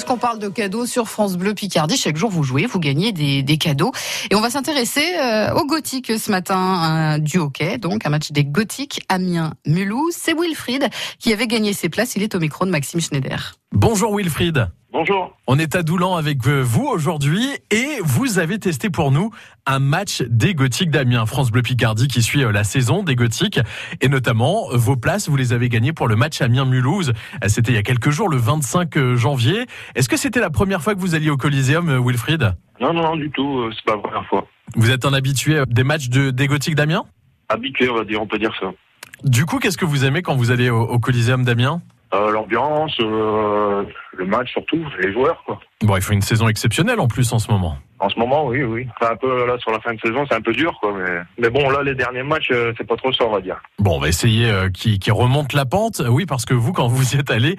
puisqu'on 0.00 0.16
parle 0.16 0.38
de 0.38 0.48
cadeaux 0.48 0.86
sur 0.86 1.10
France 1.10 1.36
Bleu 1.36 1.52
Picardie, 1.52 1.98
chaque 1.98 2.16
jour 2.16 2.30
vous 2.30 2.42
jouez, 2.42 2.64
vous 2.64 2.78
gagnez 2.78 3.12
des, 3.12 3.42
des 3.42 3.58
cadeaux. 3.58 3.92
Et 4.30 4.34
on 4.34 4.40
va 4.40 4.48
s'intéresser 4.48 5.04
euh, 5.18 5.52
au 5.52 5.66
Gothique 5.66 6.10
ce 6.18 6.30
matin, 6.30 7.18
du 7.18 7.36
hockey, 7.36 7.76
donc 7.76 8.06
un 8.06 8.08
match 8.08 8.32
des 8.32 8.46
Gothiques, 8.46 9.04
Amiens-Mulhouse. 9.10 10.14
C'est 10.16 10.32
Wilfried 10.32 10.88
qui 11.18 11.34
avait 11.34 11.46
gagné 11.46 11.74
ses 11.74 11.90
places, 11.90 12.16
il 12.16 12.22
est 12.22 12.34
au 12.34 12.40
micro 12.40 12.64
de 12.64 12.70
Maxime 12.70 13.02
Schneider. 13.02 13.59
Bonjour 13.72 14.16
Wilfried. 14.16 14.68
Bonjour. 14.92 15.36
On 15.46 15.56
est 15.56 15.76
à 15.76 15.84
Doulan 15.84 16.16
avec 16.16 16.44
vous 16.44 16.86
aujourd'hui 16.86 17.46
et 17.70 18.00
vous 18.02 18.40
avez 18.40 18.58
testé 18.58 18.90
pour 18.90 19.12
nous 19.12 19.30
un 19.64 19.78
match 19.78 20.22
des 20.22 20.54
Gothiques 20.54 20.90
d'Amiens, 20.90 21.24
France 21.24 21.52
Bleu 21.52 21.62
Picardie 21.62 22.08
qui 22.08 22.20
suit 22.20 22.42
euh, 22.42 22.50
la 22.50 22.64
saison 22.64 23.04
des 23.04 23.14
Gothiques 23.14 23.60
et 24.00 24.08
notamment 24.08 24.66
vos 24.72 24.96
places, 24.96 25.28
vous 25.28 25.36
les 25.36 25.52
avez 25.52 25.68
gagnées 25.68 25.92
pour 25.92 26.08
le 26.08 26.16
match 26.16 26.42
Amiens-Mulhouse. 26.42 27.12
Euh, 27.44 27.48
c'était 27.48 27.70
il 27.70 27.76
y 27.76 27.78
a 27.78 27.84
quelques 27.84 28.10
jours, 28.10 28.28
le 28.28 28.38
25 28.38 28.96
euh, 28.96 29.16
janvier. 29.16 29.66
Est-ce 29.94 30.08
que 30.08 30.16
c'était 30.16 30.40
la 30.40 30.50
première 30.50 30.82
fois 30.82 30.96
que 30.96 31.00
vous 31.00 31.14
alliez 31.14 31.30
au 31.30 31.36
Coliseum, 31.36 32.04
Wilfried? 32.04 32.56
Non, 32.80 32.92
non, 32.92 33.02
non, 33.02 33.16
du 33.16 33.30
tout, 33.30 33.70
c'est 33.72 33.84
pas 33.84 33.94
la 33.94 34.02
première 34.02 34.26
fois. 34.26 34.46
Vous 34.74 34.90
êtes 34.90 35.04
un 35.04 35.12
habitué 35.12 35.62
des 35.68 35.84
matchs 35.84 36.08
de, 36.08 36.30
des 36.30 36.48
Gothiques 36.48 36.74
d'Amiens? 36.74 37.04
Habitué, 37.48 37.88
on 37.88 37.94
va 37.94 38.04
dire, 38.04 38.20
on 38.20 38.26
peut 38.26 38.38
dire 38.38 38.52
ça. 38.58 38.72
Du 39.22 39.46
coup, 39.46 39.58
qu'est-ce 39.58 39.78
que 39.78 39.84
vous 39.84 40.04
aimez 40.04 40.22
quand 40.22 40.34
vous 40.34 40.50
allez 40.50 40.70
au, 40.70 40.80
au 40.80 40.98
Coliseum 40.98 41.44
d'Amiens? 41.44 41.80
Euh, 42.14 42.30
L'ambiance, 42.30 42.96
euh, 43.00 43.84
le 44.16 44.24
match 44.24 44.50
surtout, 44.52 44.84
les 45.00 45.12
joueurs. 45.12 45.42
Quoi. 45.46 45.60
Bon, 45.82 45.96
il 45.96 46.02
faut 46.02 46.12
une 46.12 46.22
saison 46.22 46.48
exceptionnelle 46.48 47.00
en 47.00 47.08
plus 47.08 47.32
en 47.32 47.38
ce 47.38 47.50
moment. 47.50 47.76
En 47.98 48.08
ce 48.08 48.18
moment, 48.18 48.46
oui, 48.46 48.62
oui. 48.62 48.88
C'est 48.98 49.08
un 49.08 49.16
peu 49.16 49.46
là 49.46 49.58
sur 49.58 49.70
la 49.70 49.80
fin 49.80 49.92
de 49.92 50.00
saison, 50.00 50.24
c'est 50.26 50.34
un 50.34 50.40
peu 50.40 50.52
dur, 50.52 50.76
quoi. 50.80 50.94
Mais, 50.96 51.20
mais 51.38 51.50
bon, 51.50 51.68
là, 51.68 51.82
les 51.82 51.94
derniers 51.94 52.22
matchs, 52.22 52.50
euh, 52.50 52.72
c'est 52.78 52.86
pas 52.86 52.96
trop 52.96 53.12
ça, 53.12 53.24
on 53.26 53.32
va 53.32 53.42
dire. 53.42 53.60
Bon, 53.78 53.96
on 53.96 54.00
va 54.00 54.08
essayer 54.08 54.50
euh, 54.50 54.70
qui, 54.70 54.98
qui 54.98 55.10
remonte 55.10 55.52
la 55.52 55.66
pente. 55.66 56.02
Oui, 56.08 56.24
parce 56.24 56.46
que 56.46 56.54
vous, 56.54 56.72
quand 56.72 56.88
vous 56.88 57.14
y 57.14 57.18
êtes 57.18 57.30
allé, 57.30 57.56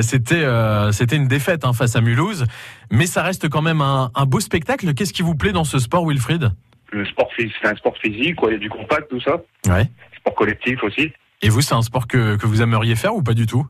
c'était 0.00 0.44
c'était 0.90 1.16
une 1.16 1.28
défaite 1.28 1.64
hein, 1.64 1.72
face 1.72 1.94
à 1.94 2.00
Mulhouse, 2.00 2.46
mais 2.90 3.06
ça 3.06 3.22
reste 3.22 3.48
quand 3.48 3.62
même 3.62 3.80
un, 3.80 4.10
un 4.14 4.26
beau 4.26 4.40
spectacle. 4.40 4.92
Qu'est-ce 4.94 5.12
qui 5.12 5.22
vous 5.22 5.36
plaît 5.36 5.52
dans 5.52 5.64
ce 5.64 5.78
sport, 5.78 6.06
Wilfried? 6.06 6.50
Le 6.90 7.04
sport, 7.06 7.28
c'est 7.36 7.48
un 7.64 7.74
sport 7.76 7.96
physique, 7.98 8.36
quoi. 8.36 8.50
Il 8.50 8.54
y 8.54 8.56
a 8.56 8.58
du 8.60 8.70
contact, 8.70 9.08
tout 9.10 9.20
ça. 9.20 9.36
Ouais. 9.68 9.86
Sport 10.18 10.34
collectif 10.34 10.82
aussi. 10.82 11.12
Et 11.42 11.48
vous, 11.48 11.60
c'est 11.60 11.74
un 11.74 11.82
sport 11.82 12.06
que, 12.06 12.36
que 12.36 12.46
vous 12.46 12.62
aimeriez 12.62 12.96
faire 12.96 13.14
ou 13.14 13.22
pas 13.22 13.34
du 13.34 13.46
tout? 13.46 13.66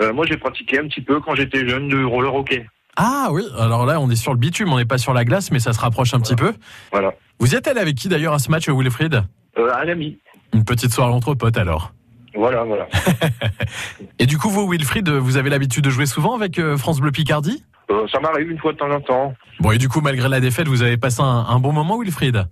Euh, 0.00 0.12
moi, 0.12 0.26
j'ai 0.26 0.36
pratiqué 0.36 0.78
un 0.78 0.88
petit 0.88 1.00
peu 1.00 1.20
quand 1.20 1.34
j'étais 1.34 1.66
jeune 1.68 1.88
de 1.88 2.04
roller 2.04 2.34
hockey. 2.34 2.66
Ah 2.96 3.28
oui, 3.30 3.42
alors 3.58 3.84
là, 3.84 4.00
on 4.00 4.08
est 4.10 4.16
sur 4.16 4.32
le 4.32 4.38
bitume, 4.38 4.72
on 4.72 4.78
n'est 4.78 4.86
pas 4.86 4.98
sur 4.98 5.12
la 5.12 5.24
glace, 5.24 5.50
mais 5.50 5.58
ça 5.58 5.72
se 5.72 5.80
rapproche 5.80 6.14
un 6.14 6.20
petit 6.20 6.36
peu. 6.36 6.54
Voilà. 6.92 7.12
Vous 7.38 7.54
êtes 7.54 7.68
allé 7.68 7.80
avec 7.80 7.94
qui 7.94 8.08
d'ailleurs 8.08 8.32
à 8.32 8.38
ce 8.38 8.50
match, 8.50 8.68
Wilfried? 8.68 9.22
Euh, 9.58 9.72
un 9.74 9.88
ami. 9.88 10.18
Une 10.54 10.64
petite 10.64 10.92
soirée 10.92 11.12
entre 11.12 11.34
potes 11.34 11.58
alors. 11.58 11.92
Voilà, 12.34 12.64
voilà. 12.64 12.86
Et 14.18 14.26
du 14.26 14.38
coup, 14.38 14.48
vous, 14.48 14.70
Wilfried, 14.70 15.08
vous 15.08 15.36
avez 15.36 15.50
l'habitude 15.50 15.84
de 15.84 15.90
jouer 15.90 16.06
souvent 16.06 16.34
avec 16.34 16.58
euh, 16.58 16.76
France 16.76 17.00
Bleu 17.00 17.10
Picardie? 17.10 17.64
Euh, 17.90 18.06
ça 18.08 18.18
m'arrive 18.20 18.50
une 18.50 18.58
fois 18.58 18.72
de 18.72 18.78
temps 18.78 18.90
en 18.90 19.00
temps. 19.00 19.34
Bon, 19.60 19.70
et 19.70 19.78
du 19.78 19.88
coup, 19.88 20.00
malgré 20.00 20.28
la 20.28 20.40
défaite, 20.40 20.66
vous 20.66 20.82
avez 20.82 20.96
passé 20.96 21.20
un, 21.20 21.46
un 21.48 21.58
bon 21.58 21.72
moment, 21.72 21.98
Wilfried? 21.98 22.46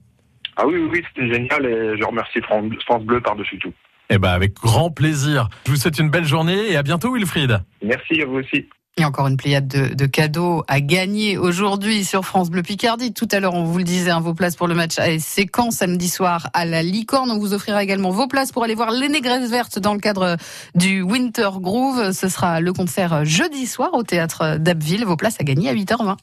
Ah 0.56 0.67
oui, 0.67 0.75
oui, 0.77 0.89
oui, 0.92 1.05
c'était 1.08 1.33
génial 1.33 1.67
et 1.67 1.98
je 1.98 2.05
remercie 2.05 2.41
France 2.42 3.03
Bleu 3.03 3.20
par-dessus 3.20 3.58
tout. 3.58 3.73
Eh 4.10 4.19
ben, 4.19 4.30
avec 4.30 4.55
grand 4.55 4.91
plaisir. 4.91 5.48
Je 5.66 5.70
vous 5.70 5.77
souhaite 5.77 5.98
une 5.98 6.10
belle 6.10 6.27
journée 6.27 6.70
et 6.70 6.77
à 6.77 6.83
bientôt, 6.83 7.14
Wilfried. 7.14 7.60
Merci 7.83 8.20
à 8.20 8.27
vous 8.27 8.36
aussi. 8.36 8.66
Et 8.96 9.05
encore 9.05 9.27
une 9.27 9.36
pléiade 9.36 9.66
de, 9.66 9.92
de 9.92 10.06
cadeaux 10.06 10.62
à 10.69 10.80
gagner 10.80 11.36
aujourd'hui 11.36 12.05
sur 12.05 12.24
France 12.24 12.48
Bleu 12.48 12.62
Picardie. 12.62 13.12
Tout 13.12 13.27
à 13.33 13.41
l'heure, 13.41 13.55
on 13.55 13.64
vous 13.64 13.78
le 13.78 13.84
disait, 13.84 14.11
hein, 14.11 14.20
vos 14.20 14.34
places 14.34 14.55
pour 14.55 14.69
le 14.69 14.74
match 14.77 15.00
ASC 15.00 15.48
Caen 15.52 15.72
samedi 15.72 16.08
soir 16.08 16.48
à 16.52 16.64
la 16.64 16.84
Licorne. 16.84 17.28
On 17.33 17.38
vous 17.41 17.55
offrira 17.55 17.83
également 17.83 18.11
vos 18.11 18.28
places 18.28 18.52
pour 18.52 18.62
aller 18.62 18.77
voir 18.77 18.92
les 18.92 19.08
Négresses 19.08 19.50
Vertes 19.50 19.80
dans 19.80 19.94
le 19.94 20.00
cadre 20.00 20.36
du 20.77 21.02
Winter 21.02 21.50
Groove. 21.56 22.12
Ce 22.12 22.28
sera 22.28 22.61
le 22.61 22.72
concert 22.72 23.24
jeudi 23.24 23.66
soir 23.66 23.94
au 23.94 24.05
théâtre 24.05 24.58
d'Abbeville. 24.58 25.05
Vos 25.05 25.16
places 25.16 25.41
à 25.41 25.44
gagner 25.44 25.70
à 25.70 25.74
8h20. 25.74 26.16